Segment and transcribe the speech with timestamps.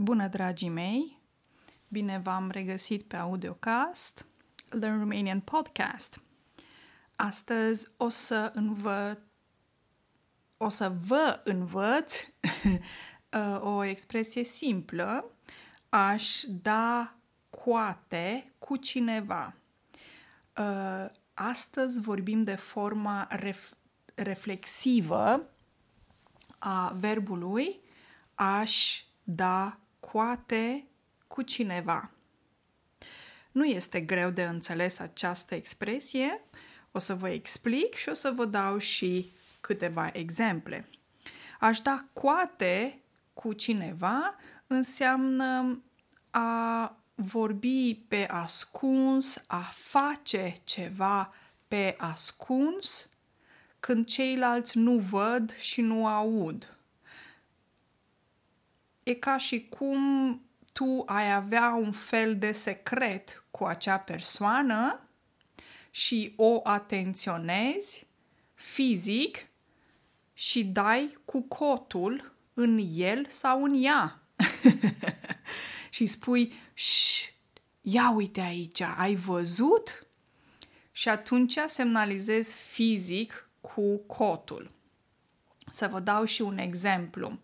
[0.00, 1.18] Bună, dragii mei!
[1.88, 4.26] Bine v-am regăsit pe Audiocast,
[4.68, 6.22] Learn Romanian Podcast.
[7.16, 9.18] Astăzi o să învăț
[10.56, 12.14] o să vă învăț
[13.32, 15.30] uh, o expresie simplă,
[15.88, 17.14] aș da
[17.50, 19.54] coate cu cineva.
[20.58, 23.78] Uh, astăzi vorbim de forma ref-
[24.14, 25.50] reflexivă
[26.58, 27.80] a verbului
[28.34, 30.86] aș da coate
[31.26, 32.10] cu cineva.
[33.52, 36.40] Nu este greu de înțeles această expresie,
[36.92, 39.30] o să vă explic și o să vă dau și
[39.60, 40.88] câteva exemple.
[41.60, 43.00] Aș da coate
[43.34, 44.34] cu cineva
[44.66, 45.82] înseamnă
[46.30, 51.34] a vorbi pe ascuns, a face ceva
[51.68, 53.10] pe ascuns
[53.80, 56.77] când ceilalți nu văd și nu aud.
[59.08, 65.08] E ca și cum tu ai avea un fel de secret cu acea persoană
[65.90, 68.06] și o atenționezi
[68.54, 69.46] fizic
[70.32, 74.22] și dai cu cotul în el sau în ea.
[75.96, 76.52] și spui,
[77.80, 80.06] ia uite aici, ai văzut?
[80.92, 84.70] Și atunci semnalizezi fizic cu cotul.
[85.72, 87.38] Să vă dau și un exemplu.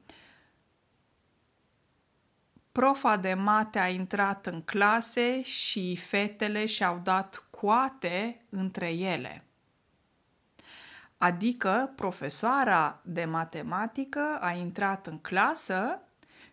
[2.75, 9.44] Profa de mate a intrat în clase și fetele și-au dat coate între ele.
[11.19, 16.03] Adică profesoara de matematică a intrat în clasă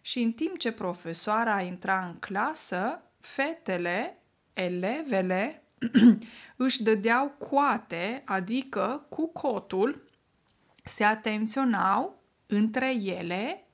[0.01, 4.17] și în timp ce profesoara a intrat în clasă, fetele,
[4.53, 5.63] elevele,
[6.55, 10.03] își dădeau coate, adică cu cotul,
[10.83, 13.65] se atenționau între ele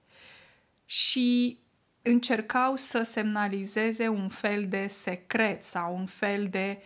[0.85, 1.59] și
[2.07, 6.81] încercau să semnalizeze un fel de secret sau un fel de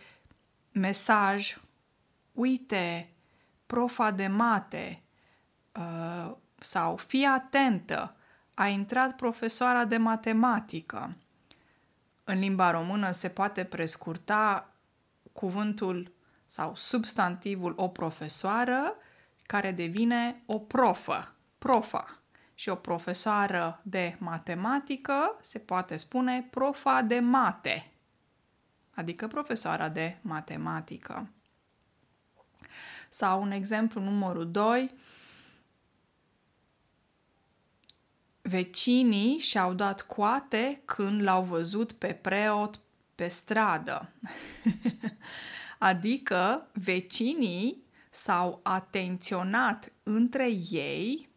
[0.72, 1.58] mesaj.
[2.32, 3.14] Uite,
[3.66, 5.02] profa de mate
[5.72, 8.16] uh, sau fii atentă,
[8.54, 11.16] a intrat profesoara de matematică.
[12.24, 14.74] În limba română se poate prescurta
[15.32, 16.14] cuvântul
[16.46, 18.96] sau substantivul o profesoară
[19.44, 22.21] care devine o profă, profa.
[22.62, 27.92] Și o profesoară de matematică se poate spune profa de mate,
[28.92, 31.30] adică profesoara de matematică.
[33.10, 34.94] Sau un exemplu numărul 2,
[38.42, 42.80] vecinii și-au dat coate când l-au văzut pe preot
[43.16, 44.12] pe stradă.
[45.92, 51.30] adică vecinii s-au atenționat între ei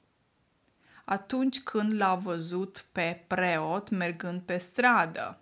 [1.05, 5.39] atunci când l-au văzut pe preot mergând pe stradă.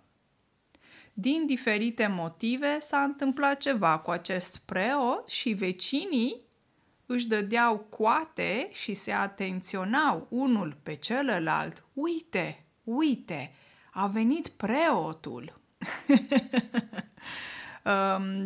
[1.13, 6.41] Din diferite motive s-a întâmplat ceva cu acest preot și vecinii
[7.05, 11.83] își dădeau coate și se atenționau unul pe celălalt.
[11.93, 13.53] Uite, uite,
[13.91, 15.53] a venit preotul.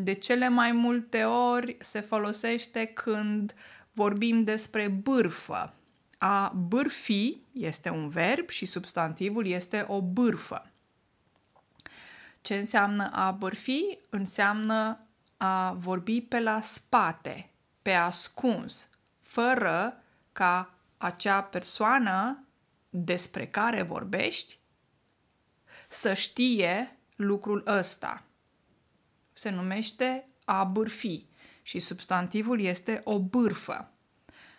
[0.04, 3.54] De cele mai multe ori se folosește când
[3.92, 5.77] vorbim despre bârfă.
[6.18, 10.72] A bârfi este un verb și substantivul este o bârfă.
[12.42, 13.98] Ce înseamnă a bârfi?
[14.10, 15.00] Înseamnă
[15.38, 17.50] a vorbi pe la spate,
[17.82, 18.90] pe ascuns,
[19.22, 22.44] fără ca acea persoană
[22.90, 24.60] despre care vorbești
[25.88, 28.24] să știe lucrul ăsta.
[29.34, 31.26] Se numește a bârfi
[31.62, 33.92] și substantivul este o bârfă.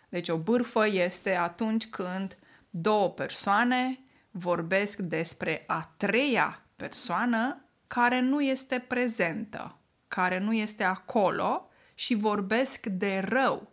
[0.08, 2.38] Deci o bârfă este atunci când
[2.70, 11.68] două persoane vorbesc despre a treia persoană care nu este prezentă, care nu este acolo
[11.94, 13.72] și vorbesc de rău.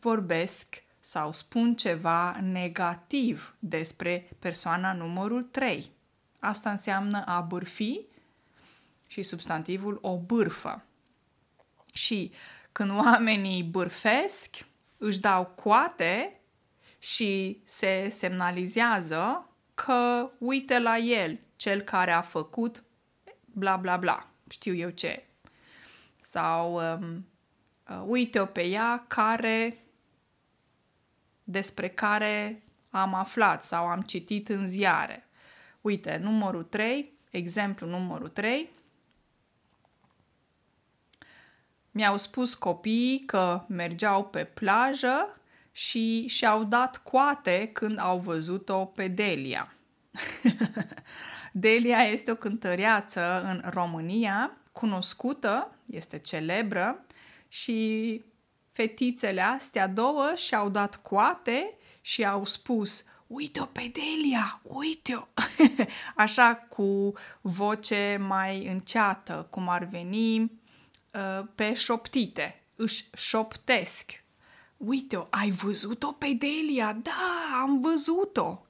[0.00, 5.90] Vorbesc sau spun ceva negativ despre persoana numărul 3.
[6.40, 8.00] Asta înseamnă a bârfi
[9.06, 10.84] și substantivul o bârfă.
[11.92, 12.32] Și
[12.72, 14.56] când oamenii bârfesc,
[15.02, 16.40] își dau coate
[16.98, 22.84] și se semnalizează că uite la el, cel care a făcut
[23.44, 25.26] bla bla bla, știu eu ce.
[26.20, 27.26] Sau um,
[27.88, 29.78] uh, uite-o pe ea care
[31.44, 35.26] despre care am aflat sau am citit în ziare.
[35.80, 38.70] Uite, numărul 3, exemplu numărul 3.
[41.94, 45.40] Mi-au spus copiii că mergeau pe plajă
[45.72, 49.74] și și-au dat coate când au văzut-o pe Delia.
[51.52, 57.04] Delia este o cântăreață în România, cunoscută, este celebră
[57.48, 58.20] și
[58.72, 65.26] fetițele astea două și-au dat coate și au spus uite-o pe Delia, uite-o!
[66.24, 70.60] Așa cu voce mai înceată, cum ar veni
[71.14, 72.62] uh, pe șoptite.
[72.76, 74.22] Își șoptesc.
[74.76, 76.92] Uite-o, ai văzut-o pe Delia?
[77.02, 78.66] Da, am văzut-o!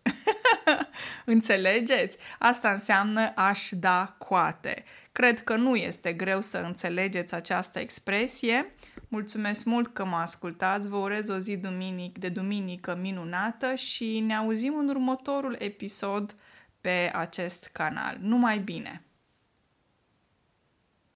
[1.24, 2.18] Înțelegeți?
[2.38, 4.84] Asta înseamnă aș da coate.
[5.12, 8.74] Cred că nu este greu să înțelegeți această expresie.
[9.08, 14.34] Mulțumesc mult că mă ascultați, vă urez o zi duminic, de duminică minunată și ne
[14.34, 16.36] auzim în următorul episod
[16.80, 18.16] pe acest canal.
[18.20, 19.02] Numai bine!